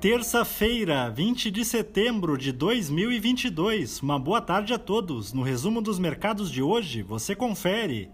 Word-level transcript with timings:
Terça-feira, 0.00 1.10
20 1.10 1.50
de 1.50 1.64
setembro 1.64 2.38
de 2.38 2.52
2022. 2.52 4.00
Uma 4.00 4.16
boa 4.16 4.40
tarde 4.40 4.72
a 4.72 4.78
todos. 4.78 5.32
No 5.32 5.42
resumo 5.42 5.82
dos 5.82 5.98
mercados 5.98 6.52
de 6.52 6.62
hoje, 6.62 7.02
você 7.02 7.34
confere. 7.34 8.08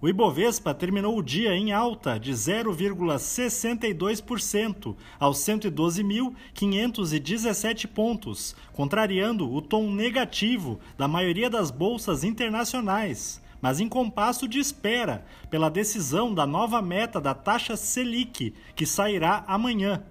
O 0.00 0.08
Ibovespa 0.08 0.72
terminou 0.72 1.18
o 1.18 1.22
dia 1.22 1.54
em 1.54 1.72
alta 1.72 2.18
de 2.18 2.32
0,62% 2.32 4.96
aos 5.20 5.36
112.517 5.40 7.86
pontos, 7.86 8.56
contrariando 8.72 9.52
o 9.52 9.60
tom 9.60 9.90
negativo 9.90 10.80
da 10.96 11.06
maioria 11.06 11.50
das 11.50 11.70
bolsas 11.70 12.24
internacionais 12.24 13.44
mas 13.58 13.80
em 13.80 13.88
compasso 13.88 14.46
de 14.46 14.58
espera 14.60 15.24
pela 15.50 15.70
decisão 15.70 16.32
da 16.32 16.46
nova 16.46 16.80
meta 16.82 17.20
da 17.20 17.34
taxa 17.34 17.74
Selic, 17.74 18.54
que 18.76 18.86
sairá 18.86 19.44
amanhã. 19.48 20.04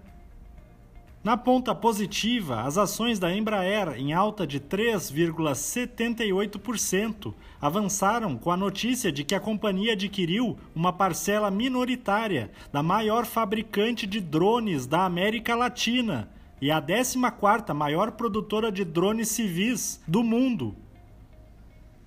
Na 1.26 1.36
ponta 1.36 1.74
positiva, 1.74 2.62
as 2.62 2.78
ações 2.78 3.18
da 3.18 3.36
Embraer, 3.36 3.96
em 3.98 4.14
alta 4.14 4.46
de 4.46 4.60
3,78%, 4.60 7.34
avançaram 7.60 8.38
com 8.38 8.52
a 8.52 8.58
notícia 8.58 9.12
de 9.12 9.24
que 9.24 9.34
a 9.34 9.40
companhia 9.40 9.94
adquiriu 9.94 10.56
uma 10.76 10.94
parcela 10.94 11.50
minoritária 11.50 12.52
da 12.72 12.84
maior 12.84 13.26
fabricante 13.26 14.06
de 14.06 14.22
drones 14.22 14.86
da 14.86 15.04
América 15.04 15.56
Latina 15.56 16.30
e 16.62 16.70
a 16.70 16.80
14ª 16.80 17.74
maior 17.74 18.12
produtora 18.12 18.72
de 18.72 18.86
drones 18.86 19.30
civis 19.30 20.00
do 20.08 20.24
mundo. 20.24 20.76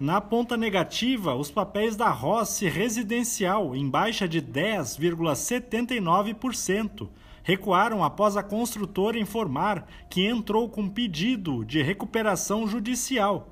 Na 0.01 0.21
ponta 0.21 0.57
negativa, 0.57 1.35
os 1.35 1.51
papéis 1.51 1.97
da 1.97 2.09
Rossi 2.09 2.69
Residencial, 2.69 3.75
em 3.75 3.91
baixa 3.91 4.29
de 4.29 4.41
10,79%, 4.41 7.09
recuaram 7.43 8.05
após 8.05 8.37
a 8.37 8.43
construtora 8.45 9.19
informar 9.19 9.89
que 10.09 10.25
entrou 10.25 10.69
com 10.69 10.89
pedido 10.89 11.65
de 11.65 11.83
recuperação 11.83 12.69
judicial. 12.69 13.49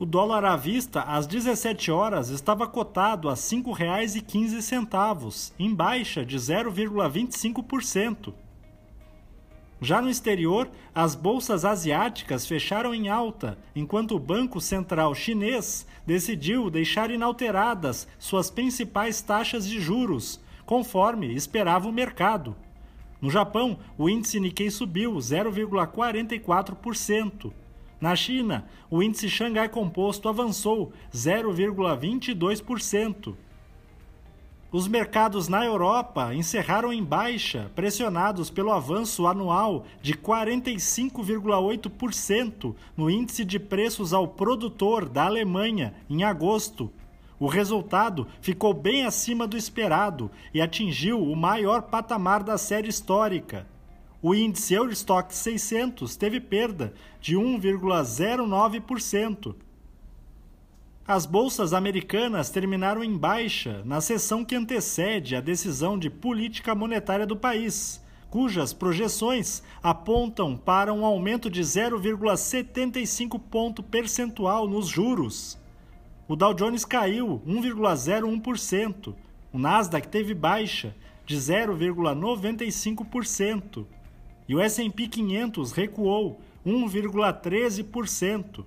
O 0.00 0.06
dólar 0.06 0.44
à 0.44 0.56
vista, 0.56 1.02
às 1.02 1.28
17 1.28 1.92
horas, 1.92 2.30
estava 2.30 2.66
cotado 2.66 3.28
a 3.28 3.34
R$ 3.34 3.38
5,15, 3.38 5.52
em 5.60 5.72
baixa 5.72 6.26
de 6.26 6.36
0,25%. 6.36 8.34
Já 9.80 10.02
no 10.02 10.10
exterior, 10.10 10.68
as 10.92 11.14
bolsas 11.14 11.64
asiáticas 11.64 12.44
fecharam 12.46 12.92
em 12.92 13.08
alta, 13.08 13.56
enquanto 13.76 14.16
o 14.16 14.18
Banco 14.18 14.60
Central 14.60 15.14
Chinês 15.14 15.86
decidiu 16.04 16.68
deixar 16.68 17.12
inalteradas 17.12 18.08
suas 18.18 18.50
principais 18.50 19.22
taxas 19.22 19.68
de 19.68 19.80
juros, 19.80 20.40
conforme 20.66 21.32
esperava 21.32 21.88
o 21.88 21.92
mercado. 21.92 22.56
No 23.20 23.30
Japão, 23.30 23.78
o 23.96 24.08
índice 24.08 24.40
Nikkei 24.40 24.68
subiu 24.70 25.14
0,44%. 25.14 27.52
Na 28.00 28.16
China, 28.16 28.66
o 28.90 29.00
índice 29.02 29.28
Xangai 29.28 29.68
Composto 29.68 30.28
avançou 30.28 30.92
0,22%. 31.12 33.34
Os 34.70 34.86
mercados 34.86 35.48
na 35.48 35.64
Europa 35.64 36.34
encerraram 36.34 36.92
em 36.92 37.02
baixa, 37.02 37.70
pressionados 37.74 38.50
pelo 38.50 38.70
avanço 38.70 39.26
anual 39.26 39.86
de 40.02 40.12
45,8% 40.12 42.74
no 42.94 43.08
índice 43.08 43.46
de 43.46 43.58
preços 43.58 44.12
ao 44.12 44.28
produtor 44.28 45.08
da 45.08 45.24
Alemanha 45.24 45.94
em 46.10 46.22
agosto, 46.22 46.92
o 47.40 47.46
resultado 47.46 48.26
ficou 48.40 48.74
bem 48.74 49.04
acima 49.04 49.46
do 49.46 49.56
esperado 49.56 50.28
e 50.52 50.60
atingiu 50.60 51.22
o 51.22 51.36
maior 51.36 51.82
patamar 51.82 52.42
da 52.42 52.58
série 52.58 52.88
histórica. 52.88 53.64
O 54.20 54.34
índice 54.34 54.74
Eurostock 54.74 55.32
600 55.32 56.16
teve 56.16 56.40
perda 56.40 56.92
de 57.20 57.36
1,09%. 57.36 59.54
As 61.08 61.24
bolsas 61.24 61.72
americanas 61.72 62.50
terminaram 62.50 63.02
em 63.02 63.16
baixa 63.16 63.82
na 63.82 63.98
sessão 63.98 64.44
que 64.44 64.54
antecede 64.54 65.34
a 65.34 65.40
decisão 65.40 65.98
de 65.98 66.10
política 66.10 66.74
monetária 66.74 67.26
do 67.26 67.34
país, 67.34 68.04
cujas 68.28 68.74
projeções 68.74 69.62
apontam 69.82 70.54
para 70.54 70.92
um 70.92 71.06
aumento 71.06 71.48
de 71.48 71.62
0,75 71.62 73.40
ponto 73.40 73.82
percentual 73.82 74.68
nos 74.68 74.86
juros. 74.86 75.58
O 76.28 76.36
Dow 76.36 76.52
Jones 76.52 76.84
caiu 76.84 77.40
1,01%. 77.46 79.14
O 79.50 79.58
Nasdaq 79.58 80.08
teve 80.08 80.34
baixa 80.34 80.94
de 81.24 81.38
0,95%. 81.38 83.86
E 84.46 84.54
o 84.54 84.60
S&P 84.60 85.08
500 85.08 85.72
recuou 85.72 86.38
1,13%. 86.66 88.66